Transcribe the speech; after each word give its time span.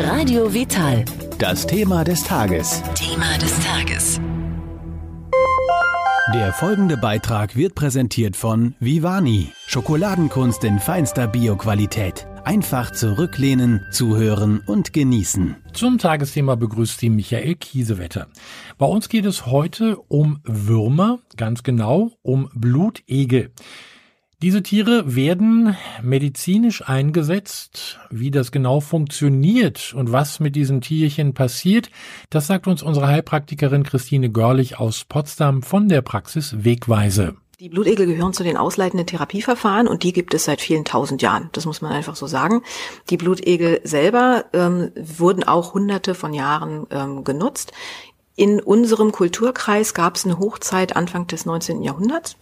Radio 0.00 0.54
Vital. 0.54 1.04
Das 1.38 1.66
Thema 1.66 2.04
des 2.04 2.22
Tages. 2.22 2.84
Thema 2.94 3.36
des 3.38 3.52
Tages. 3.58 4.20
Der 6.32 6.52
folgende 6.52 6.96
Beitrag 6.96 7.56
wird 7.56 7.74
präsentiert 7.74 8.36
von 8.36 8.76
Vivani. 8.78 9.48
Schokoladenkunst 9.66 10.62
in 10.62 10.78
feinster 10.78 11.26
Bioqualität. 11.26 12.28
Einfach 12.44 12.92
zurücklehnen, 12.92 13.84
zuhören 13.90 14.62
und 14.64 14.92
genießen. 14.92 15.56
Zum 15.72 15.98
Tagesthema 15.98 16.54
begrüßt 16.54 17.00
Sie 17.00 17.10
Michael 17.10 17.56
Kiesewetter. 17.56 18.28
Bei 18.78 18.86
uns 18.86 19.08
geht 19.08 19.26
es 19.26 19.46
heute 19.46 19.96
um 20.06 20.38
Würmer, 20.44 21.18
ganz 21.36 21.64
genau 21.64 22.12
um 22.22 22.48
Blutegel. 22.54 23.50
Diese 24.40 24.62
Tiere 24.62 25.16
werden 25.16 25.76
medizinisch 26.00 26.88
eingesetzt. 26.88 27.98
Wie 28.08 28.30
das 28.30 28.52
genau 28.52 28.78
funktioniert 28.78 29.92
und 29.94 30.12
was 30.12 30.38
mit 30.38 30.54
diesen 30.54 30.80
Tierchen 30.80 31.34
passiert, 31.34 31.90
das 32.30 32.46
sagt 32.46 32.68
uns 32.68 32.84
unsere 32.84 33.08
Heilpraktikerin 33.08 33.82
Christine 33.82 34.30
Görlich 34.30 34.78
aus 34.78 35.04
Potsdam 35.04 35.64
von 35.64 35.88
der 35.88 36.02
Praxis 36.02 36.54
Wegweise. 36.62 37.34
Die 37.58 37.68
Blutegel 37.68 38.06
gehören 38.06 38.32
zu 38.32 38.44
den 38.44 38.56
ausleitenden 38.56 39.08
Therapieverfahren 39.08 39.88
und 39.88 40.04
die 40.04 40.12
gibt 40.12 40.32
es 40.32 40.44
seit 40.44 40.60
vielen 40.60 40.84
tausend 40.84 41.22
Jahren. 41.22 41.50
Das 41.50 41.66
muss 41.66 41.80
man 41.80 41.90
einfach 41.90 42.14
so 42.14 42.28
sagen. 42.28 42.62
Die 43.10 43.16
Blutegel 43.16 43.80
selber 43.82 44.44
ähm, 44.52 44.92
wurden 44.94 45.42
auch 45.42 45.74
hunderte 45.74 46.14
von 46.14 46.32
Jahren 46.32 46.86
ähm, 46.92 47.24
genutzt. 47.24 47.72
In 48.38 48.60
unserem 48.60 49.10
Kulturkreis 49.10 49.94
gab 49.94 50.14
es 50.14 50.24
eine 50.24 50.38
Hochzeit 50.38 50.94
Anfang 50.94 51.26
des 51.26 51.44
19. 51.44 51.82
Jahrhunderts. 51.82 52.36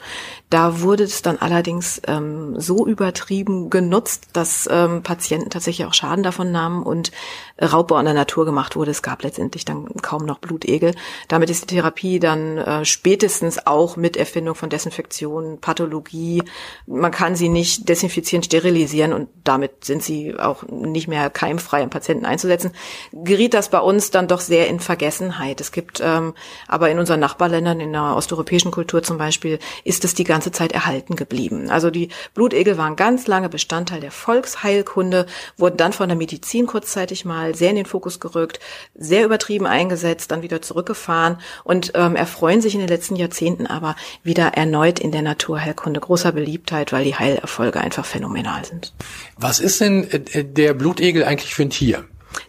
Da 0.51 0.83
wurde 0.83 1.05
es 1.05 1.23
dann 1.23 1.39
allerdings 1.39 2.03
ähm, 2.07 2.61
so 2.61 2.87
übertrieben 2.87 3.71
genutzt, 3.71 4.27
dass 4.35 4.69
ähm, 4.71 5.03
Patienten 5.03 5.49
tatsächlich 5.49 5.87
auch 5.87 5.95
Schaden 5.95 6.23
davon 6.23 6.53
nahmen 6.53 6.83
und 6.83 7.13
Raubbau 7.59 7.95
an 7.95 8.05
der 8.05 8.13
Natur 8.13 8.45
gemacht 8.45 8.77
wurde. 8.77 8.91
Es 8.91 9.01
gab 9.01 9.23
letztendlich 9.23 9.65
dann 9.65 9.87
kaum 10.03 10.27
noch 10.27 10.39
Blutegel. 10.39 10.95
Damit 11.29 11.49
ist 11.49 11.63
die 11.63 11.75
Therapie 11.77 12.21
dann 12.21 12.59
äh, 12.59 12.85
spätestens 12.85 13.67
auch 13.67 13.97
mit 13.97 14.19
Erfindung 14.19 14.55
von 14.55 14.69
Desinfektion, 14.69 15.63
Pathologie. 15.63 16.43
Man 16.87 17.11
kann 17.11 17.37
sie 17.37 17.49
nicht 17.49 17.89
desinfizieren, 17.89 18.43
sterilisieren 18.43 19.15
und 19.15 19.31
damit 19.45 19.87
sind 19.87 20.03
sie 20.03 20.39
auch 20.39 20.63
nicht 20.65 21.09
mehr 21.09 21.31
keimfrei 21.31 21.83
am 21.83 21.89
Patienten 21.89 22.27
einzusetzen. 22.27 22.73
Geriet 23.13 23.55
das 23.55 23.71
bei 23.71 23.81
uns 23.81 24.11
dann 24.11 24.29
doch 24.29 24.41
sehr 24.41 24.69
in 24.69 24.79
Vergessenheit. 24.79 25.63
Es 25.63 25.73
gibt 25.73 25.86
gibt. 25.87 26.01
Ähm, 26.05 26.35
aber 26.67 26.91
in 26.91 26.99
unseren 26.99 27.21
Nachbarländern, 27.21 27.81
in 27.81 27.93
der 27.93 28.17
osteuropäischen 28.17 28.71
Kultur 28.71 29.03
zum 29.03 29.19
Beispiel, 29.19 29.59
ist 29.85 30.05
es 30.05 30.15
die 30.15 30.25
ganze 30.25 30.53
Zeit 30.53 30.73
erhalten 30.73 31.17
geblieben. 31.17 31.71
Also 31.71 31.91
die 31.91 32.09
Blutegel 32.35 32.77
waren 32.79 32.97
ganz 32.97 33.27
lange 33.27 33.49
Bestandteil 33.49 34.01
der 34.01 34.11
Volksheilkunde, 34.11 35.27
wurden 35.57 35.77
dann 35.77 35.93
von 35.93 36.09
der 36.09 36.19
Medizin 36.19 36.67
kurzzeitig 36.67 37.25
mal 37.25 37.55
sehr 37.55 37.71
in 37.71 37.77
den 37.77 37.87
Fokus 37.87 38.21
gerückt, 38.21 38.61
sehr 38.95 39.25
übertrieben 39.25 39.67
eingesetzt, 39.67 40.31
dann 40.31 40.43
wieder 40.43 40.63
zurückgefahren 40.63 41.39
und 41.65 41.93
ähm, 41.95 42.17
erfreuen 42.17 42.61
sich 42.61 42.75
in 42.75 42.81
den 42.81 42.89
letzten 42.89 43.17
Jahrzehnten 43.17 43.67
aber 43.67 43.97
wieder 44.23 44.49
erneut 44.55 44.99
in 44.99 45.13
der 45.13 45.23
Naturheilkunde 45.23 46.01
großer 46.01 46.33
Beliebtheit, 46.33 46.93
weil 46.93 47.05
die 47.05 47.15
Heilerfolge 47.15 47.81
einfach 47.81 48.05
phänomenal 48.05 48.65
sind. 48.65 48.95
Was 49.37 49.61
ist 49.61 49.81
denn 49.81 50.11
äh, 50.11 50.45
der 50.45 50.75
Blutegel 50.75 51.25
eigentlich 51.25 51.55
für 51.55 51.63
ein 51.63 51.71
Tier? 51.71 52.05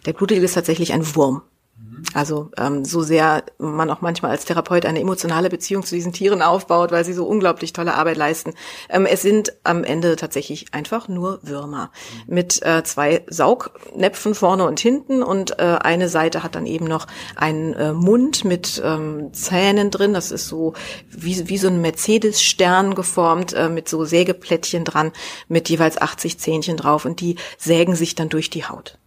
Der 0.06 0.12
Blutegel 0.12 0.44
ist 0.44 0.54
tatsächlich 0.54 0.92
ein 0.92 1.14
Wurm. 1.14 1.42
Also 2.14 2.50
ähm, 2.56 2.84
so 2.84 3.02
sehr 3.02 3.44
man 3.58 3.90
auch 3.90 4.00
manchmal 4.00 4.30
als 4.30 4.44
Therapeut 4.44 4.86
eine 4.86 5.00
emotionale 5.00 5.50
Beziehung 5.50 5.84
zu 5.84 5.94
diesen 5.94 6.12
Tieren 6.12 6.42
aufbaut, 6.42 6.90
weil 6.90 7.04
sie 7.04 7.12
so 7.12 7.26
unglaublich 7.26 7.72
tolle 7.72 7.94
Arbeit 7.94 8.16
leisten. 8.16 8.54
Ähm, 8.88 9.06
es 9.06 9.22
sind 9.22 9.52
am 9.64 9.84
Ende 9.84 10.16
tatsächlich 10.16 10.72
einfach 10.72 11.08
nur 11.08 11.40
Würmer 11.42 11.90
mit 12.26 12.62
äh, 12.62 12.82
zwei 12.84 13.24
Saugnäpfen 13.28 14.34
vorne 14.34 14.66
und 14.66 14.80
hinten 14.80 15.22
und 15.22 15.58
äh, 15.58 15.78
eine 15.80 16.08
Seite 16.08 16.42
hat 16.42 16.54
dann 16.54 16.66
eben 16.66 16.86
noch 16.86 17.06
einen 17.36 17.74
äh, 17.74 17.92
Mund 17.92 18.44
mit 18.44 18.80
ähm, 18.84 19.32
Zähnen 19.32 19.90
drin. 19.90 20.14
Das 20.14 20.30
ist 20.30 20.48
so 20.48 20.74
wie, 21.10 21.48
wie 21.48 21.58
so 21.58 21.68
ein 21.68 21.80
Mercedes-Stern 21.80 22.94
geformt 22.94 23.52
äh, 23.52 23.68
mit 23.68 23.88
so 23.88 24.04
Sägeplättchen 24.04 24.84
dran 24.84 25.12
mit 25.48 25.68
jeweils 25.68 26.00
80 26.00 26.38
Zähnchen 26.38 26.76
drauf 26.76 27.04
und 27.04 27.20
die 27.20 27.36
sägen 27.58 27.94
sich 27.96 28.14
dann 28.14 28.28
durch 28.28 28.50
die 28.50 28.64
Haut. 28.64 28.98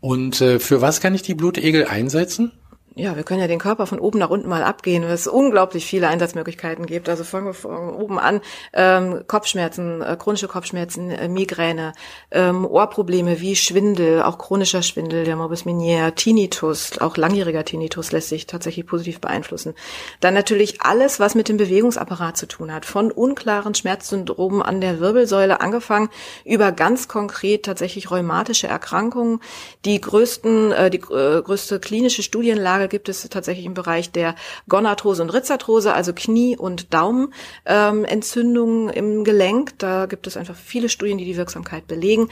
Und 0.00 0.40
äh, 0.40 0.58
für 0.58 0.80
was 0.80 1.00
kann 1.00 1.14
ich 1.14 1.22
die 1.22 1.34
Blutegel 1.34 1.84
einsetzen? 1.84 2.52
Ja, 3.00 3.16
wir 3.16 3.22
können 3.22 3.40
ja 3.40 3.46
den 3.46 3.58
Körper 3.58 3.86
von 3.86 3.98
oben 3.98 4.18
nach 4.18 4.28
unten 4.28 4.48
mal 4.48 4.62
abgehen, 4.62 5.04
weil 5.04 5.12
es 5.12 5.26
unglaublich 5.26 5.86
viele 5.86 6.08
Einsatzmöglichkeiten 6.08 6.84
gibt. 6.84 7.08
Also 7.08 7.24
fangen 7.24 7.46
wir 7.46 7.54
von 7.54 7.94
oben 7.94 8.18
an, 8.18 8.42
ähm, 8.74 9.24
Kopfschmerzen, 9.26 10.02
äh, 10.02 10.16
chronische 10.18 10.48
Kopfschmerzen, 10.48 11.10
äh, 11.10 11.28
Migräne, 11.28 11.94
ähm, 12.30 12.66
Ohrprobleme 12.66 13.40
wie 13.40 13.56
Schwindel, 13.56 14.22
auch 14.22 14.36
chronischer 14.36 14.82
Schwindel, 14.82 15.24
der 15.24 15.36
Morbus 15.36 15.64
Minier, 15.64 16.14
Tinnitus, 16.14 16.98
auch 16.98 17.16
langjähriger 17.16 17.64
Tinnitus 17.64 18.12
lässt 18.12 18.28
sich 18.28 18.46
tatsächlich 18.46 18.86
positiv 18.86 19.20
beeinflussen. 19.20 19.74
Dann 20.20 20.34
natürlich 20.34 20.82
alles, 20.82 21.20
was 21.20 21.34
mit 21.34 21.48
dem 21.48 21.56
Bewegungsapparat 21.56 22.36
zu 22.36 22.46
tun 22.46 22.70
hat, 22.70 22.84
von 22.84 23.10
unklaren 23.10 23.74
Schmerzsyndromen 23.74 24.60
an 24.60 24.82
der 24.82 25.00
Wirbelsäule 25.00 25.62
angefangen, 25.62 26.10
über 26.44 26.70
ganz 26.72 27.08
konkret 27.08 27.64
tatsächlich 27.64 28.10
rheumatische 28.10 28.66
Erkrankungen. 28.66 29.40
Die 29.86 29.98
größten, 29.98 30.72
äh, 30.72 30.90
die 30.90 30.98
äh, 30.98 31.40
größte 31.40 31.80
klinische 31.80 32.22
Studienlage 32.22 32.89
gibt 32.90 33.08
es 33.08 33.28
tatsächlich 33.28 33.64
im 33.64 33.74
Bereich 33.74 34.12
der 34.12 34.34
Gonarthrose 34.68 35.22
und 35.22 35.30
Rizarthrose, 35.30 35.94
also 35.94 36.12
Knie- 36.12 36.56
und 36.56 36.92
Daumenentzündungen 36.92 38.88
ähm, 38.88 38.94
im 38.94 39.24
Gelenk. 39.24 39.78
Da 39.78 40.06
gibt 40.06 40.26
es 40.26 40.36
einfach 40.36 40.56
viele 40.56 40.88
Studien, 40.88 41.18
die 41.18 41.24
die 41.24 41.36
Wirksamkeit 41.36 41.86
belegen. 41.86 42.28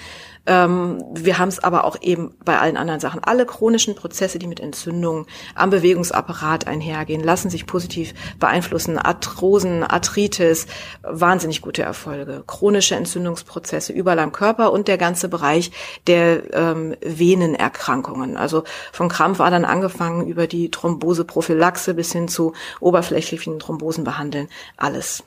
Ähm, 0.49 1.05
wir 1.15 1.39
haben 1.39 1.49
es 1.49 1.63
aber 1.63 1.85
auch 1.85 2.01
eben 2.01 2.35
bei 2.45 2.59
allen 2.59 2.77
anderen 2.77 3.01
Sachen. 3.01 3.23
Alle 3.23 3.45
chronischen 3.45 3.95
Prozesse, 3.95 4.39
die 4.39 4.47
mit 4.47 4.61
Entzündungen 4.61 5.27
am 5.55 5.71
Bewegungsapparat 5.71 6.67
einhergehen, 6.67 7.23
lassen 7.23 7.51
sich 7.51 7.67
positiv 7.67 8.15
beeinflussen. 8.39 8.99
Arthrosen, 8.99 9.85
Arthritis, 9.85 10.67
wahnsinnig 11.03 11.61
gute 11.61 11.83
Erfolge. 11.83 12.43
Chronische 12.47 12.95
Entzündungsprozesse 12.97 13.93
überall 13.93 14.19
am 14.21 14.33
Körper 14.33 14.73
und 14.73 14.89
der 14.89 14.99
ganze 14.99 15.29
Bereich 15.29 15.71
der 16.07 16.55
ähm, 16.55 16.97
Venenerkrankungen. 17.03 18.37
Also 18.37 18.65
von 18.93 19.09
Krampfadern 19.09 19.67
angefangen 19.67 20.27
über 20.39 20.47
die 20.47 20.71
Thromboseprophylaxe 20.71 21.95
bis 21.95 22.13
hin 22.13 22.29
zu 22.29 22.53
oberflächlichen 22.79 23.59
Thrombosen 23.59 24.05
behandeln. 24.05 24.49
Alles. 24.77 25.25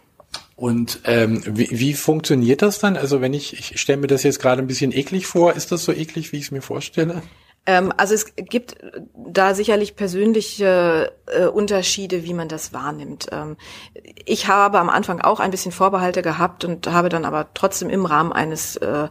Und 0.56 1.02
ähm, 1.04 1.44
wie, 1.46 1.68
wie 1.70 1.94
funktioniert 1.94 2.62
das 2.62 2.80
dann? 2.80 2.96
Also 2.96 3.20
wenn 3.20 3.34
ich, 3.34 3.54
ich 3.54 3.82
stelle 3.82 4.00
mir 4.00 4.08
das 4.08 4.24
jetzt 4.24 4.40
gerade 4.40 4.62
ein 4.62 4.68
bisschen 4.68 4.94
eklig 4.94 5.28
vor, 5.28 5.54
ist 5.54 5.72
das 5.72 5.84
so 5.84 5.92
eklig, 5.92 6.32
wie 6.32 6.38
ich 6.38 6.46
es 6.46 6.52
mir 6.52 6.62
vorstelle? 6.62 7.24
Ähm, 7.68 7.94
also 7.96 8.16
es 8.16 8.34
gibt 8.36 8.76
da 9.14 9.54
sicherlich 9.54 9.96
persönliche 9.96 11.14
äh, 11.28 11.46
Unterschiede, 11.46 12.24
wie 12.24 12.34
man 12.34 12.48
das 12.48 12.74
wahrnimmt. 12.74 13.28
Ähm, 13.32 13.56
ich 14.26 14.48
habe 14.48 14.80
am 14.80 14.90
Anfang 14.90 15.22
auch 15.22 15.40
ein 15.40 15.52
bisschen 15.52 15.72
Vorbehalte 15.72 16.24
gehabt 16.24 16.66
und 16.66 16.88
habe 16.88 17.10
dann 17.10 17.24
aber 17.24 17.50
trotzdem 17.54 17.90
im 17.90 18.06
Rahmen 18.06 18.34
eines 18.34 18.78
äh, 18.78 19.10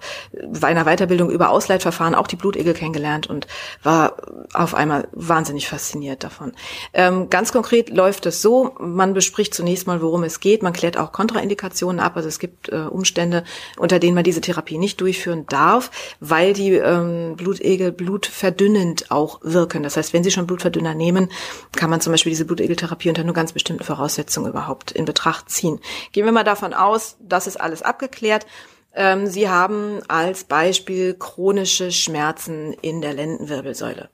einer 0.62 0.84
Weiterbildung 0.84 1.30
über 1.30 1.50
Ausleitverfahren 1.50 2.16
auch 2.16 2.26
die 2.26 2.36
Blutegel 2.36 2.74
kennengelernt 2.74 3.28
und 3.28 3.46
war 3.84 4.16
auf 4.52 4.74
einmal 4.74 5.08
wahnsinnig 5.12 5.68
fasziniert 5.68 6.24
davon. 6.24 6.52
Ähm, 6.92 7.30
ganz 7.30 7.52
konkret 7.52 7.88
läuft 7.90 8.26
es 8.26 8.42
so: 8.42 8.74
Man 8.80 9.14
bespricht 9.14 9.54
zunächst 9.54 9.86
mal, 9.86 10.02
worum 10.02 10.24
es 10.24 10.40
geht. 10.40 10.64
Man 10.64 10.72
klärt 10.72 10.96
auch 10.96 11.12
Kontraindikationen 11.12 12.00
ab. 12.00 12.16
Also 12.16 12.28
es 12.28 12.40
gibt 12.40 12.68
äh, 12.68 12.78
Umstände, 12.78 13.44
unter 13.78 14.00
denen 14.00 14.16
man 14.16 14.24
diese 14.24 14.40
Therapie 14.40 14.78
nicht 14.78 15.00
durchführen 15.00 15.46
darf, 15.48 15.90
weil 16.18 16.52
die 16.52 16.72
ähm, 16.72 17.36
Blutegel 17.36 17.92
Blut 17.92 18.26
verdünnend 18.40 19.10
auch 19.10 19.38
wirken. 19.42 19.82
Das 19.82 19.98
heißt, 19.98 20.14
wenn 20.14 20.24
Sie 20.24 20.30
schon 20.30 20.46
Blutverdünner 20.46 20.94
nehmen, 20.94 21.30
kann 21.76 21.90
man 21.90 22.00
zum 22.00 22.12
Beispiel 22.12 22.30
diese 22.30 22.46
Blutegeltherapie 22.46 23.10
unter 23.10 23.22
nur 23.22 23.34
ganz 23.34 23.52
bestimmten 23.52 23.84
Voraussetzungen 23.84 24.48
überhaupt 24.48 24.92
in 24.92 25.04
Betracht 25.04 25.50
ziehen. 25.50 25.78
Gehen 26.12 26.24
wir 26.24 26.32
mal 26.32 26.42
davon 26.42 26.72
aus, 26.72 27.18
das 27.20 27.46
ist 27.46 27.60
alles 27.60 27.82
abgeklärt. 27.82 28.46
Ähm, 28.92 29.26
Sie 29.28 29.48
haben 29.48 30.00
als 30.08 30.44
Beispiel 30.44 31.14
chronische 31.14 31.92
Schmerzen 31.92 32.72
in 32.82 33.00
der 33.00 33.14
Lendenwirbelsäule. 33.14 34.10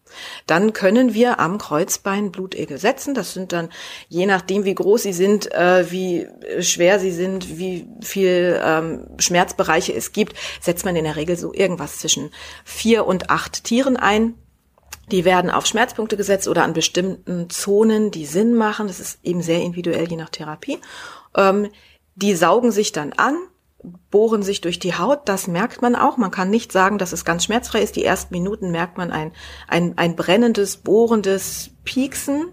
Dann 0.47 0.75
können 0.75 1.15
wir 1.15 1.41
am 1.41 1.57
Kreuzbein 1.57 2.31
Blutegel 2.31 2.77
setzen. 2.77 3.15
Das 3.15 3.33
sind 3.33 3.53
dann, 3.53 3.71
je 4.09 4.27
nachdem 4.27 4.65
wie 4.65 4.75
groß 4.75 5.05
sie 5.05 5.15
sind, 5.15 5.51
äh, 5.53 5.91
wie 5.91 6.29
schwer 6.61 7.01
sie 7.01 7.11
sind, 7.11 7.59
wie 7.59 7.89
viel 8.03 8.61
ähm, 8.63 9.07
Schmerzbereiche 9.19 9.95
es 9.95 10.13
gibt, 10.13 10.37
setzt 10.61 10.85
man 10.85 10.97
in 10.97 11.05
der 11.05 11.17
Regel 11.17 11.37
so 11.37 11.55
irgendwas 11.55 11.99
zwischen 11.99 12.31
vier 12.65 13.07
und 13.07 13.31
acht 13.31 13.65
Tieren 13.65 13.97
ein. 13.97 14.35
Die 15.11 15.25
werden 15.25 15.51
auf 15.51 15.67
Schmerzpunkte 15.67 16.17
gesetzt 16.17 16.49
oder 16.49 16.65
an 16.65 16.73
bestimmten 16.73 17.49
Zonen, 17.49 18.11
die 18.11 18.27
Sinn 18.27 18.55
machen. 18.55 18.89
Das 18.89 19.01
ist 19.01 19.21
eben 19.23 19.41
sehr 19.41 19.63
individuell, 19.63 20.09
je 20.09 20.17
nach 20.17 20.31
Therapie. 20.31 20.79
Ähm, 21.35 21.69
die 22.17 22.35
saugen 22.35 22.73
sich 22.73 22.93
dann 22.93 23.13
an, 23.13 23.37
bohren 24.11 24.43
sich 24.43 24.61
durch 24.61 24.79
die 24.79 24.95
Haut. 24.95 25.29
Das 25.29 25.47
merkt 25.47 25.83
man 25.83 25.97
auch. 25.97 26.17
Man 26.17 26.31
kann 26.31 26.51
nicht 26.51 26.73
sagen, 26.73 26.99
dass 26.99 27.13
es 27.13 27.25
ganz 27.25 27.45
schmerzfrei 27.45 27.83
ist. 27.83 27.97
Die 27.97 28.05
ersten 28.05 28.35
Minuten 28.35 28.71
merkt 28.71 28.97
man 28.99 29.11
ein, 29.11 29.33
ein, 29.69 29.95
ein 29.97 30.17
brennendes, 30.17 30.77
bohrendes 30.77 31.71
Pieksen. 31.85 32.49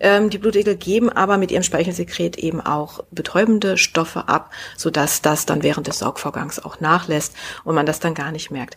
Ähm, 0.00 0.30
die 0.30 0.38
Blutegel 0.38 0.76
geben 0.76 1.10
aber 1.10 1.36
mit 1.36 1.50
ihrem 1.50 1.62
Speichelsekret 1.62 2.38
eben 2.38 2.60
auch 2.60 3.00
betäubende 3.10 3.76
Stoffe 3.76 4.28
ab, 4.28 4.50
sodass 4.76 5.22
das 5.22 5.46
dann 5.46 5.62
während 5.62 5.86
des 5.86 5.98
Saugvorgangs 5.98 6.64
auch 6.64 6.80
nachlässt 6.80 7.34
und 7.64 7.74
man 7.74 7.86
das 7.86 8.00
dann 8.00 8.14
gar 8.14 8.30
nicht 8.30 8.50
merkt. 8.50 8.76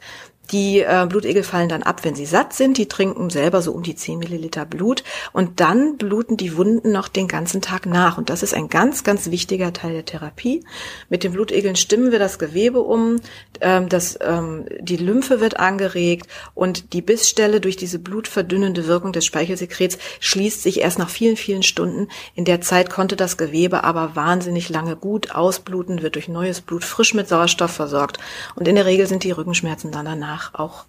Die 0.51 0.79
äh, 0.79 1.05
Blutegel 1.07 1.43
fallen 1.43 1.67
dann 1.67 1.83
ab, 1.83 2.05
wenn 2.05 2.15
sie 2.15 2.25
satt 2.25 2.53
sind. 2.53 2.77
Die 2.77 2.87
trinken 2.87 3.29
selber 3.29 3.61
so 3.61 3.73
um 3.73 3.83
die 3.83 3.95
10 3.95 4.19
Milliliter 4.19 4.65
Blut 4.65 5.03
und 5.33 5.59
dann 5.59 5.97
bluten 5.97 6.37
die 6.37 6.55
Wunden 6.55 6.91
noch 6.91 7.09
den 7.09 7.27
ganzen 7.27 7.61
Tag 7.61 7.85
nach. 7.85 8.17
Und 8.17 8.29
das 8.29 8.43
ist 8.43 8.53
ein 8.53 8.69
ganz, 8.69 9.03
ganz 9.03 9.29
wichtiger 9.29 9.73
Teil 9.73 9.93
der 9.93 10.05
Therapie. 10.05 10.63
Mit 11.09 11.23
den 11.23 11.33
Blutegeln 11.33 11.75
stimmen 11.75 12.11
wir 12.11 12.16
das 12.19 12.39
Gewebe 12.39 12.81
um, 12.81 13.19
ähm, 13.61 13.89
das, 13.89 14.17
ähm, 14.21 14.65
die 14.79 14.97
Lymphe 14.97 15.39
wird 15.39 15.59
angeregt 15.59 16.27
und 16.53 16.93
die 16.93 17.01
Bissstelle 17.01 17.61
durch 17.61 17.77
diese 17.77 17.99
blutverdünnende 17.99 18.87
Wirkung 18.87 19.13
des 19.13 19.25
Speichelsekrets 19.25 19.97
schließt 20.19 20.63
sich 20.63 20.81
erst 20.81 20.99
nach 20.99 21.09
vielen, 21.09 21.37
vielen 21.37 21.63
Stunden. 21.63 22.07
In 22.35 22.45
der 22.45 22.61
Zeit 22.61 22.89
konnte 22.89 23.15
das 23.15 23.37
Gewebe 23.37 23.83
aber 23.83 24.15
wahnsinnig 24.15 24.69
lange 24.69 24.95
gut 24.95 25.31
ausbluten, 25.31 26.01
wird 26.01 26.15
durch 26.15 26.27
neues 26.27 26.61
Blut 26.61 26.83
frisch 26.83 27.13
mit 27.13 27.27
Sauerstoff 27.27 27.71
versorgt. 27.71 28.17
Und 28.55 28.67
in 28.67 28.75
der 28.75 28.85
Regel 28.85 29.07
sind 29.07 29.23
die 29.23 29.31
Rückenschmerzen 29.31 29.91
dann 29.91 30.05
danach 30.05 30.53
auch 30.53 30.85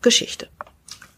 Geschichte. 0.00 0.48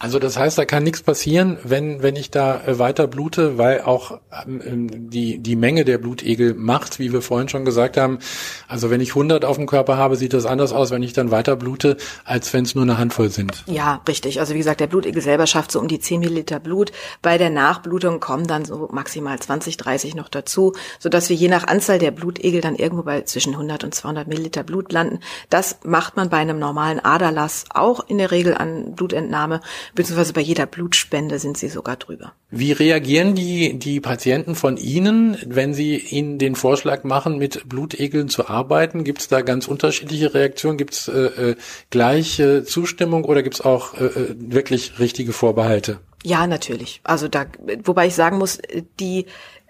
Also 0.00 0.19
das 0.19 0.38
heißt, 0.38 0.56
da 0.56 0.64
kann 0.64 0.82
nichts 0.82 1.02
passieren, 1.02 1.58
wenn 1.62 2.02
wenn 2.02 2.17
ich 2.17 2.31
da 2.31 2.62
äh, 2.67 2.79
weiter 2.79 3.06
blute, 3.06 3.58
weil 3.58 3.82
auch 3.82 4.19
ähm, 4.47 4.62
ähm, 4.64 5.11
die 5.11 5.38
die 5.38 5.56
Menge 5.56 5.85
der 5.85 5.99
Blutegel 5.99 6.55
macht, 6.55 6.99
wie 6.99 7.12
wir 7.12 7.20
vorhin 7.20 7.50
schon 7.50 7.67
gesagt 7.67 7.99
haben. 7.99 8.19
Also 8.67 8.88
wenn 8.88 9.02
ich 9.02 9.11
100 9.11 9.44
auf 9.44 9.56
dem 9.56 9.67
Körper 9.67 9.99
habe, 9.99 10.17
sieht 10.17 10.32
das 10.32 10.47
anders 10.47 10.73
aus, 10.73 10.91
wenn 10.91 11.02
ich 11.02 11.12
dann 11.12 11.31
weiter 11.31 11.55
blute, 11.55 11.99
als 12.25 12.50
wenn 12.55 12.64
es 12.64 12.75
nur 12.75 12.85
eine 12.85 12.97
Handvoll 12.97 13.29
sind. 13.29 13.62
Ja, 13.67 14.00
richtig. 14.08 14.41
Also 14.41 14.55
wie 14.55 14.58
gesagt, 14.58 14.81
der 14.81 14.87
Blutegel 14.87 15.20
selber 15.20 15.47
schafft 15.47 15.70
so 15.70 15.79
um 15.79 15.87
die 15.87 16.00
10 16.00 16.20
Milliliter 16.20 16.61
Blut. 16.61 16.93
Bei 17.20 17.37
der 17.37 17.50
Nachblutung 17.50 18.20
kommen 18.20 18.47
dann 18.47 18.64
so 18.64 18.88
maximal 18.91 19.38
20, 19.38 19.76
30 19.76 20.14
noch 20.14 20.31
dazu, 20.31 20.73
so 20.99 21.11
dass 21.11 21.29
wir 21.29 21.37
je 21.37 21.49
nach 21.49 21.67
Anzahl 21.67 21.99
der 21.99 22.11
Blutegel 22.11 22.62
dann 22.62 22.75
irgendwo 22.75 23.02
bei 23.02 23.20
zwischen 23.23 23.52
100 23.52 23.85
und 23.85 23.94
200 23.94 24.26
Milliliter 24.29 24.62
Blut 24.62 24.93
landen. 24.93 25.20
Das 25.50 25.81
macht 25.85 26.17
man 26.17 26.31
bei 26.31 26.38
einem 26.38 26.58
normalen 26.58 27.00
Aderlass 27.00 27.67
auch 27.69 28.08
in 28.08 28.17
der 28.17 28.31
Regel 28.31 28.55
an 28.55 28.94
Blutentnahme 28.94 29.61
beziehungsweise 29.94 30.32
bei 30.32 30.40
jeder 30.40 30.66
Blutspende 30.66 31.38
sind 31.38 31.58
sie 31.58 31.69
sogar 31.69 31.96
drüber. 31.96 32.32
Wie 32.50 32.72
reagieren 32.72 33.34
die, 33.34 33.78
die 33.78 34.00
Patienten 34.00 34.54
von 34.54 34.76
Ihnen, 34.76 35.37
wenn 35.46 35.75
Sie 35.75 35.96
ihnen 35.96 36.38
den 36.38 36.54
Vorschlag 36.54 37.04
machen, 37.04 37.38
mit 37.38 37.69
Blutegeln 37.69 38.28
zu 38.28 38.48
arbeiten? 38.48 39.04
Gibt 39.04 39.20
es 39.20 39.28
da 39.28 39.40
ganz 39.42 39.69
unterschiedliche 39.69 40.34
Reaktionen? 40.34 40.78
Gibt 40.78 40.94
es 40.94 41.08
äh, 41.08 41.50
äh, 41.50 41.56
gleiche 41.90 42.64
Zustimmung 42.64 43.25
oder 43.25 43.42
gibt 43.42 43.56
es 43.56 43.60
auch 43.60 43.94
äh, 43.94 44.06
äh, 44.06 44.34
wirklich 44.38 44.98
richtige 44.98 45.32
Vorbehalte? 45.32 46.00
Ja, 46.22 46.46
natürlich. 46.46 47.00
Also 47.02 47.28
da, 47.28 47.46
wobei 47.84 48.08
ich 48.08 48.14
sagen 48.14 48.38
muss, 48.38 48.58
die 48.98 49.26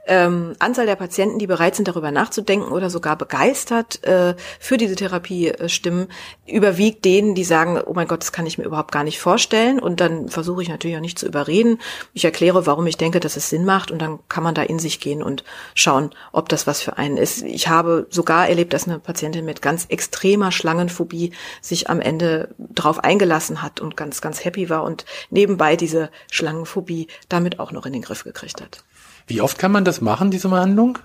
ähm, 0.07 0.55
Anzahl 0.59 0.87
der 0.87 0.97
Patienten, 0.97 1.39
die 1.39 1.47
bereit 1.47 1.77
sind, 1.77 1.89
darüber 1.89 2.11
nachzudenken 2.11 2.73
oder 2.73 2.91
sogar 2.91 3.17
begeistert 3.17 4.05
äh, 4.05 4.35
für 4.59 4.77
diese 4.77 4.97
Therapie 4.97 5.49
äh, 5.49 5.69
stimmen, 5.69 6.09
überwiegt 6.47 7.05
denen, 7.05 7.35
die 7.35 7.45
sagen, 7.45 7.81
oh 7.85 7.93
mein 7.95 8.09
Gott, 8.09 8.23
das 8.23 8.33
kann 8.33 8.47
ich 8.47 8.59
mir 8.59 8.65
überhaupt 8.65 8.93
gar 8.93 9.05
nicht 9.05 9.21
vorstellen. 9.21 9.79
Und 9.79 10.01
dann 10.01 10.29
versuche 10.29 10.63
ich 10.63 10.69
natürlich 10.69 10.97
auch 10.97 11.03
nicht 11.03 11.19
zu 11.19 11.27
überreden. 11.27 11.79
Ich 12.13 12.25
erkläre, 12.25 12.67
warum 12.67 12.87
ich 12.87 12.97
denke, 12.97 13.21
dass 13.21 13.37
es 13.37 13.51
Sinn 13.51 13.65
macht 13.65 13.91
und 13.91 14.01
dann 14.01 14.19
kann 14.29 14.43
man 14.43 14.55
da 14.55 14.63
in 14.63 14.79
sich 14.79 15.01
gehen 15.01 15.23
und 15.23 15.45
schauen, 15.75 16.11
ob 16.33 16.49
das 16.49 16.67
was 16.67 16.81
für 16.81 16.99
einen 16.99 17.17
ist. 17.17 17.43
Ich 17.43 17.69
habe 17.69 18.07
sogar 18.11 18.49
erlebt, 18.49 18.73
dass 18.73 18.89
eine 18.89 18.99
Patientin 18.99 19.45
mit 19.45 19.63
ganz 19.63 19.87
extremer 19.89 20.53
Schlangenphobie 20.53 21.33
sich 21.61 21.91
am 21.91 22.01
Ende 22.01 22.55
drauf 22.59 22.99
eingelassen 23.03 23.63
hat 23.63 23.81
und 23.81 23.97
ganz, 23.97 24.21
ganz 24.21 24.45
happy 24.45 24.71
war 24.71 24.83
und 24.83 25.05
nebenbei 25.31 25.77
diese 25.77 26.11
Schlangenphobie 26.31 27.09
damit 27.29 27.59
auch 27.59 27.73
noch 27.73 27.87
in 27.87 27.93
den 27.93 28.03
Griff 28.03 28.25
gekriegt 28.25 28.61
hat. 28.61 28.85
Wie 29.31 29.41
oft 29.41 29.59
kann 29.59 29.71
man 29.71 29.85
das 29.85 30.01
machen, 30.01 30.33
diese 30.33 30.49
Behandlung? 30.49 30.99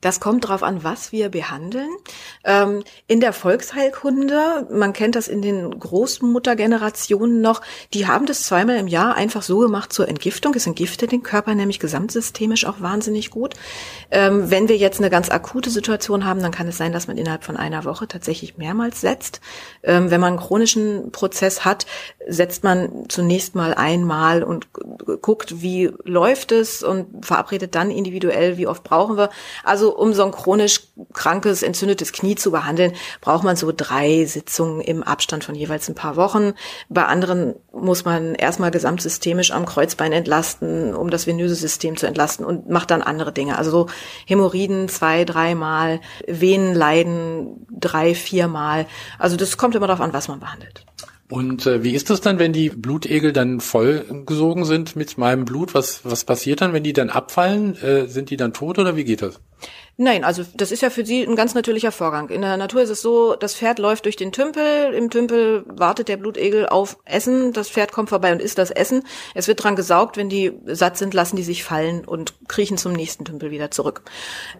Das 0.00 0.20
kommt 0.20 0.44
darauf 0.44 0.62
an, 0.62 0.82
was 0.84 1.12
wir 1.12 1.28
behandeln. 1.28 1.90
Ähm, 2.44 2.82
in 3.06 3.20
der 3.20 3.32
Volksheilkunde, 3.32 4.66
man 4.70 4.92
kennt 4.92 5.14
das 5.14 5.28
in 5.28 5.42
den 5.42 5.78
Großmuttergenerationen 5.78 7.40
noch, 7.40 7.62
die 7.94 8.06
haben 8.06 8.26
das 8.26 8.42
zweimal 8.42 8.76
im 8.76 8.88
Jahr 8.88 9.14
einfach 9.14 9.42
so 9.42 9.58
gemacht 9.58 9.92
zur 9.92 10.08
Entgiftung. 10.08 10.54
Es 10.54 10.66
entgiftet 10.66 11.12
den 11.12 11.22
Körper 11.22 11.54
nämlich 11.54 11.78
gesamtsystemisch 11.78 12.66
auch 12.66 12.80
wahnsinnig 12.80 13.30
gut. 13.30 13.54
Ähm, 14.10 14.50
wenn 14.50 14.68
wir 14.68 14.76
jetzt 14.76 14.98
eine 14.98 15.10
ganz 15.10 15.30
akute 15.30 15.70
Situation 15.70 16.24
haben, 16.24 16.42
dann 16.42 16.52
kann 16.52 16.68
es 16.68 16.76
sein, 16.76 16.92
dass 16.92 17.06
man 17.06 17.18
innerhalb 17.18 17.44
von 17.44 17.56
einer 17.56 17.84
Woche 17.84 18.08
tatsächlich 18.08 18.56
mehrmals 18.56 19.00
setzt. 19.00 19.40
Ähm, 19.82 20.10
wenn 20.10 20.20
man 20.20 20.34
einen 20.34 20.42
chronischen 20.42 21.12
Prozess 21.12 21.64
hat, 21.64 21.86
setzt 22.26 22.64
man 22.64 23.04
zunächst 23.08 23.54
mal 23.54 23.74
einmal 23.74 24.42
und 24.42 24.68
guckt, 25.22 25.62
wie 25.62 25.90
läuft 26.04 26.52
es 26.52 26.82
und 26.82 27.24
verabredet 27.24 27.74
dann 27.74 27.90
individuell, 27.90 28.56
wie 28.56 28.66
oft 28.66 28.82
brauchen 28.82 29.16
wir. 29.16 29.30
Also 29.72 29.96
um 29.96 30.12
so 30.12 30.22
ein 30.22 30.32
chronisch 30.32 30.82
krankes, 31.14 31.62
entzündetes 31.62 32.12
Knie 32.12 32.34
zu 32.34 32.50
behandeln, 32.50 32.92
braucht 33.22 33.42
man 33.42 33.56
so 33.56 33.72
drei 33.74 34.26
Sitzungen 34.26 34.82
im 34.82 35.02
Abstand 35.02 35.44
von 35.44 35.54
jeweils 35.54 35.88
ein 35.88 35.94
paar 35.94 36.16
Wochen. 36.16 36.52
Bei 36.90 37.06
anderen 37.06 37.54
muss 37.72 38.04
man 38.04 38.34
erstmal 38.34 38.70
gesamtsystemisch 38.70 39.50
am 39.50 39.64
Kreuzbein 39.64 40.12
entlasten, 40.12 40.94
um 40.94 41.08
das 41.08 41.26
venöse 41.26 41.54
System 41.54 41.96
zu 41.96 42.06
entlasten 42.06 42.44
und 42.44 42.68
macht 42.68 42.90
dann 42.90 43.00
andere 43.00 43.32
Dinge. 43.32 43.56
Also 43.56 43.70
so 43.70 43.86
Hämorrhoiden 44.26 44.90
zwei, 44.90 45.24
dreimal, 45.24 46.02
Venenleiden 46.26 47.66
drei, 47.70 48.14
viermal. 48.14 48.84
Also 49.18 49.36
das 49.36 49.56
kommt 49.56 49.74
immer 49.74 49.86
darauf 49.86 50.02
an, 50.02 50.12
was 50.12 50.28
man 50.28 50.38
behandelt. 50.38 50.84
Und 51.32 51.64
äh, 51.64 51.82
wie 51.82 51.94
ist 51.94 52.10
das 52.10 52.20
dann, 52.20 52.38
wenn 52.38 52.52
die 52.52 52.68
Blutegel 52.68 53.32
dann 53.32 53.60
vollgesogen 53.60 54.66
sind 54.66 54.96
mit 54.96 55.16
meinem 55.16 55.46
Blut? 55.46 55.72
Was, 55.72 56.04
was 56.04 56.24
passiert 56.24 56.60
dann, 56.60 56.74
wenn 56.74 56.82
die 56.82 56.92
dann 56.92 57.08
abfallen? 57.08 57.74
Äh, 57.82 58.06
sind 58.06 58.28
die 58.28 58.36
dann 58.36 58.52
tot 58.52 58.78
oder 58.78 58.96
wie 58.96 59.04
geht 59.04 59.22
das? 59.22 59.40
Nein, 59.98 60.24
also 60.24 60.42
das 60.54 60.72
ist 60.72 60.80
ja 60.80 60.88
für 60.88 61.04
sie 61.04 61.22
ein 61.22 61.36
ganz 61.36 61.54
natürlicher 61.54 61.92
Vorgang. 61.92 62.30
In 62.30 62.40
der 62.40 62.56
Natur 62.56 62.80
ist 62.80 62.88
es 62.88 63.02
so, 63.02 63.36
das 63.36 63.54
Pferd 63.54 63.78
läuft 63.78 64.06
durch 64.06 64.16
den 64.16 64.32
Tümpel, 64.32 64.94
im 64.94 65.10
Tümpel 65.10 65.64
wartet 65.66 66.08
der 66.08 66.16
Blutegel 66.16 66.66
auf 66.66 66.96
Essen, 67.04 67.52
das 67.52 67.68
Pferd 67.68 67.92
kommt 67.92 68.08
vorbei 68.08 68.32
und 68.32 68.40
isst 68.40 68.56
das 68.56 68.70
Essen. 68.70 69.04
Es 69.34 69.48
wird 69.48 69.62
dran 69.62 69.76
gesaugt, 69.76 70.16
wenn 70.16 70.30
die 70.30 70.52
satt 70.66 70.96
sind, 70.96 71.12
lassen 71.12 71.36
die 71.36 71.42
sich 71.42 71.62
fallen 71.62 72.06
und 72.06 72.34
kriechen 72.48 72.78
zum 72.78 72.94
nächsten 72.94 73.26
Tümpel 73.26 73.50
wieder 73.50 73.70
zurück. 73.70 74.02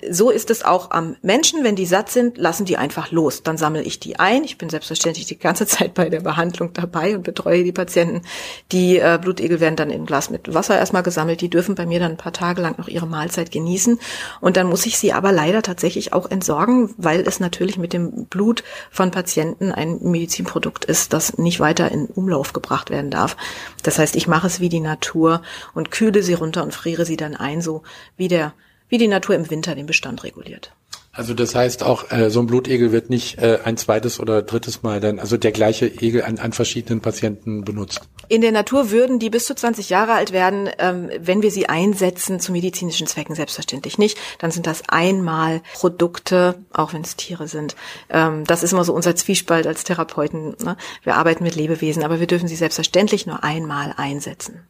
So 0.09 0.31
ist 0.31 0.51
es 0.51 0.65
auch 0.65 0.91
am 0.91 1.17
Menschen, 1.23 1.65
wenn 1.65 1.77
die 1.77 1.87
satt 1.87 2.11
sind, 2.11 2.37
lassen 2.37 2.67
die 2.67 2.77
einfach 2.77 3.11
los. 3.11 3.43
Dann 3.43 3.57
sammle 3.57 3.83
ich 3.83 3.99
die 3.99 4.19
ein. 4.21 4.45
Ich 4.45 4.59
bin 4.59 4.69
selbstverständlich 4.69 5.27
die 5.27 5.39
ganze 5.39 5.67
Zeit 5.73 5.95
bei 5.95 6.11
der 6.11 6.21
Behandlung 6.21 6.75
dabei 6.75 7.17
und 7.17 7.23
betreue 7.23 7.65
die 7.65 7.73
Patienten. 7.73 8.23
Die 8.71 8.99
äh, 8.99 9.19
Blutegel 9.21 9.61
werden 9.61 9.77
dann 9.77 9.91
in 9.91 10.05
Glas 10.05 10.29
mit 10.29 10.53
Wasser 10.53 10.79
erstmal 10.79 11.03
gesammelt. 11.03 11.41
Die 11.41 11.51
dürfen 11.51 11.75
bei 11.75 11.87
mir 11.87 12.01
dann 12.01 12.13
ein 12.13 12.17
paar 12.19 12.35
Tage 12.35 12.61
lang 12.61 12.77
noch 12.79 12.89
ihre 12.89 13.07
Mahlzeit 13.07 13.51
genießen 13.51 13.99
und 14.41 14.57
dann 14.59 14.69
muss 14.69 14.85
ich 14.85 14.92
sie 14.99 15.13
aber 15.13 15.33
leider 15.33 15.63
tatsächlich 15.63 16.13
auch 16.13 16.31
entsorgen, 16.31 16.95
weil 16.97 17.21
es 17.21 17.41
natürlich 17.41 17.79
mit 17.79 17.93
dem 17.93 18.27
Blut 18.27 18.65
von 18.91 19.11
Patienten 19.11 19.73
ein 19.73 19.99
Medizinprodukt 20.03 20.85
ist, 20.85 21.13
das 21.13 21.39
nicht 21.39 21.61
weiter 21.61 21.91
in 21.91 22.07
Umlauf 22.07 22.53
gebracht 22.53 22.91
werden 22.91 23.11
darf. 23.11 23.37
Das 23.83 23.99
heißt, 23.99 24.17
ich 24.17 24.27
mache 24.27 24.47
es 24.47 24.61
wie 24.61 24.69
die 24.69 24.81
Natur 24.81 25.43
und 25.75 25.91
kühle 25.91 26.23
sie 26.23 26.35
runter 26.35 26.63
und 26.63 26.75
friere 26.75 27.05
sie 27.05 27.17
dann 27.17 27.37
ein, 27.37 27.61
so 27.61 27.83
wie 28.17 28.29
der, 28.29 28.55
wie 28.89 28.99
die 28.99 29.09
Natur 29.09 29.35
im 29.35 29.51
Winter 29.51 29.75
den 29.75 29.87
Bestand 29.87 30.25
reguliert. 30.25 30.73
Also 31.15 31.35
das 31.35 31.55
heißt 31.55 31.83
auch, 31.83 32.11
äh, 32.11 32.31
so 32.31 32.41
ein 32.41 32.47
Blutegel 32.47 32.91
wird 32.91 33.11
nicht 33.11 33.37
äh, 33.37 33.59
ein 33.65 33.77
zweites 33.77 34.19
oder 34.19 34.41
drittes 34.41 34.83
Mal 34.83 34.99
dann, 34.99 35.19
also 35.19 35.37
der 35.37 35.53
gleiche 35.53 35.87
Egel 35.87 36.23
an, 36.23 36.39
an 36.39 36.55
verschiedenen 36.55 37.03
Patienten 37.03 37.65
benutzt. 37.65 38.01
In 38.29 38.41
der 38.41 38.51
Natur 38.51 38.91
würden 38.91 39.19
die 39.19 39.29
bis 39.29 39.45
zu 39.45 39.55
20 39.55 39.91
Jahre 39.91 40.13
alt 40.13 40.33
werden, 40.33 40.71
ähm, 40.79 41.11
wenn 41.21 41.43
wir 41.43 41.51
sie 41.51 41.69
einsetzen 41.69 42.41
zu 42.41 42.51
medizinischen 42.51 43.07
Zwecken, 43.07 43.35
selbstverständlich 43.35 43.99
nicht. 43.99 44.17
Dann 44.39 44.53
sind 44.53 44.67
das 44.67 44.89
einmal 44.89 45.61
Produkte, 45.75 46.55
auch 46.73 46.95
wenn 46.95 47.03
es 47.03 47.15
Tiere 47.15 47.47
sind. 47.47 47.77
Ähm, 48.09 48.45
das 48.45 48.63
ist 48.63 48.73
immer 48.73 48.85
so 48.85 48.95
unser 48.95 49.15
Zwiespalt 49.15 49.67
als 49.67 49.85
Therapeuten. 49.85 50.57
Ne? 50.65 50.79
Wir 51.03 51.17
arbeiten 51.17 51.45
mit 51.45 51.57
Lebewesen, 51.57 52.05
aber 52.05 52.21
wir 52.21 52.27
dürfen 52.27 52.49
sie 52.49 52.57
selbstverständlich 52.57 53.27
nur 53.27 53.45
einmal 53.45 53.93
einsetzen. 53.99 54.63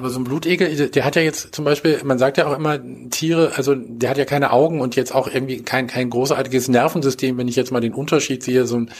Aber 0.00 0.08
so 0.08 0.18
ein 0.18 0.24
Blutegel, 0.24 0.88
der 0.88 1.04
hat 1.04 1.14
ja 1.14 1.20
jetzt 1.20 1.54
zum 1.54 1.66
Beispiel, 1.66 2.00
man 2.04 2.18
sagt 2.18 2.38
ja 2.38 2.46
auch 2.46 2.56
immer, 2.56 2.80
Tiere, 3.10 3.52
also 3.56 3.74
der 3.74 4.08
hat 4.08 4.16
ja 4.16 4.24
keine 4.24 4.50
Augen 4.50 4.80
und 4.80 4.96
jetzt 4.96 5.14
auch 5.14 5.28
irgendwie 5.28 5.60
kein, 5.60 5.88
kein 5.88 6.08
großartiges 6.08 6.68
Nervensystem, 6.68 7.36
wenn 7.36 7.48
ich 7.48 7.56
jetzt 7.56 7.70
mal 7.70 7.80
den 7.80 7.92
Unterschied 7.92 8.42
sehe, 8.42 8.66
so 8.66 8.78
ein, 8.78 8.90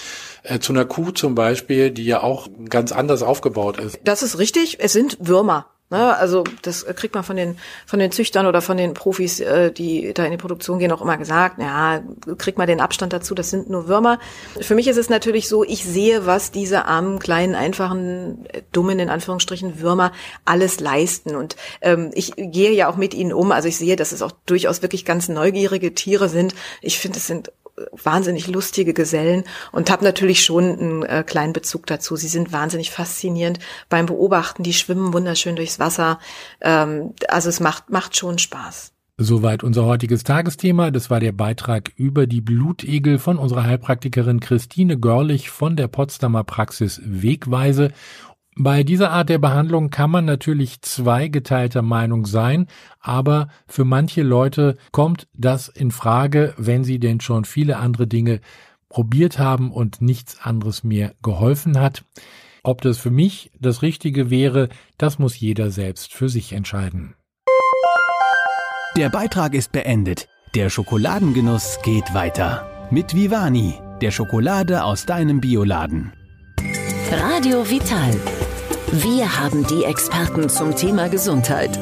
äh, 0.42 0.59
zu 0.59 0.75
einer 0.75 0.85
Kuh 0.85 1.11
zum 1.12 1.35
Beispiel, 1.35 1.90
die 1.90 2.04
ja 2.04 2.23
auch 2.23 2.49
ganz 2.69 2.92
anders 2.92 3.23
aufgebaut 3.23 3.78
ist. 3.80 3.99
Das 4.04 4.23
ist 4.23 4.38
richtig, 4.38 4.76
es 4.80 4.92
sind 4.92 5.16
Würmer. 5.21 5.71
Ne, 5.92 6.16
also 6.16 6.44
das 6.62 6.87
kriegt 6.87 7.16
man 7.16 7.25
von 7.25 7.35
den 7.35 7.59
von 7.85 7.99
den 7.99 8.12
Züchtern 8.12 8.47
oder 8.47 8.62
von 8.62 8.76
den 8.76 8.94
Profis, 8.94 9.40
äh, 9.40 9.73
die 9.73 10.14
da 10.14 10.25
in 10.25 10.30
die 10.30 10.37
Produktion 10.37 10.78
gehen, 10.78 10.92
auch 10.92 11.02
immer 11.02 11.16
gesagt. 11.16 11.59
Ja, 11.59 12.00
kriegt 12.38 12.59
man 12.59 12.68
den 12.68 12.80
Abstand 12.80 13.12
dazu. 13.12 13.35
Das 13.35 13.50
sind 13.50 13.68
nur 13.68 13.88
Würmer. 13.88 14.20
Für 14.61 14.76
mich 14.76 14.87
ist 14.87 14.99
es 14.99 15.09
natürlich 15.09 15.49
so, 15.49 15.64
ich 15.64 15.85
sehe, 15.85 16.26
was 16.26 16.52
diese 16.52 16.85
armen 16.85 17.18
kleinen 17.18 17.56
einfachen 17.56 18.47
dummen 18.70 19.00
in 19.00 19.11
Anführungsstrichen 19.11 19.80
Würmer 19.80 20.12
alles 20.44 20.78
leisten 20.78 21.35
und 21.35 21.56
ähm, 21.80 22.12
ich 22.14 22.35
gehe 22.37 22.70
ja 22.70 22.88
auch 22.88 22.97
mit 22.97 23.12
ihnen 23.12 23.32
um. 23.32 23.50
Also 23.50 23.66
ich 23.66 23.76
sehe, 23.76 23.97
dass 23.97 24.12
es 24.12 24.23
auch 24.23 24.32
durchaus 24.47 24.82
wirklich 24.82 25.04
ganz 25.04 25.28
neugierige 25.28 25.92
Tiere 25.92 26.28
sind. 26.28 26.54
Ich 26.82 27.00
finde, 27.00 27.18
es 27.18 27.26
sind 27.26 27.50
wahnsinnig 27.92 28.46
lustige 28.46 28.94
Gesellen 28.94 29.44
und 29.72 29.90
habe 29.90 30.04
natürlich 30.04 30.44
schon 30.44 30.64
einen 30.64 31.02
äh, 31.02 31.25
kleinen 31.26 31.52
Bezug 31.52 31.87
dazu. 31.87 32.16
Sie 32.16 32.28
sind 32.28 32.52
wahnsinnig 32.52 32.90
faszinierend 32.90 33.58
beim 33.88 34.06
Beobachten. 34.06 34.62
Die 34.62 34.75
schwimmen 34.75 35.12
wunderschön 35.12 35.56
durchs 35.56 35.78
Wasser. 35.78 36.18
Ähm, 36.60 37.14
also 37.28 37.49
es 37.49 37.60
macht 37.60 37.90
macht 37.90 38.16
schon 38.16 38.38
Spaß. 38.38 38.92
Soweit 39.22 39.62
unser 39.62 39.84
heutiges 39.84 40.25
Tagesthema. 40.25 40.90
Das 40.90 41.10
war 41.10 41.20
der 41.20 41.32
Beitrag 41.32 41.92
über 41.96 42.26
die 42.26 42.40
Blutegel 42.40 43.18
von 43.18 43.37
unserer 43.37 43.64
Heilpraktikerin 43.64 44.40
Christine 44.40 44.99
Görlich 44.99 45.50
von 45.50 45.76
der 45.76 45.88
Potsdamer 45.88 46.42
Praxis 46.42 47.02
Wegweise. 47.04 47.90
Bei 48.62 48.83
dieser 48.83 49.11
Art 49.11 49.31
der 49.31 49.38
Behandlung 49.38 49.88
kann 49.88 50.11
man 50.11 50.26
natürlich 50.26 50.83
zweigeteilter 50.83 51.81
Meinung 51.81 52.26
sein, 52.26 52.67
aber 53.00 53.49
für 53.67 53.87
manche 53.87 54.23
Leute 54.23 54.76
kommt 54.93 55.29
das 55.33 55.69
in 55.69 55.90
Frage, 55.90 56.52
wenn 56.59 56.85
sie 56.85 56.99
denn 56.99 57.21
schon 57.21 57.47
viele 57.47 57.79
andere 57.79 58.07
Dinge 58.07 58.40
probiert 58.90 59.38
haben 59.38 59.71
und 59.73 60.02
nichts 60.02 60.43
anderes 60.43 60.85
mehr 60.85 61.14
geholfen 61.23 61.81
hat. 61.81 62.05
Ob 62.62 62.83
das 62.83 62.99
für 62.99 63.11
mich 63.11 63.50
das 63.59 63.81
Richtige 63.81 64.29
wäre, 64.29 64.69
das 64.99 65.19
muss 65.19 65.40
jeder 65.40 65.71
selbst 65.71 66.12
für 66.12 66.29
sich 66.29 66.52
entscheiden. 66.52 67.14
Der 68.95 69.09
Beitrag 69.09 69.55
ist 69.55 69.73
beendet. 69.73 70.29
Der 70.55 70.69
Schokoladengenuss 70.69 71.79
geht 71.83 72.12
weiter. 72.12 72.69
Mit 72.90 73.14
Vivani, 73.14 73.79
der 74.02 74.11
Schokolade 74.11 74.85
aus 74.85 75.07
deinem 75.07 75.40
Bioladen. 75.40 76.12
Radio 77.11 77.69
Vital. 77.69 78.14
Wir 78.92 79.38
haben 79.38 79.64
die 79.68 79.85
Experten 79.85 80.49
zum 80.49 80.75
Thema 80.75 81.09
Gesundheit. 81.09 81.78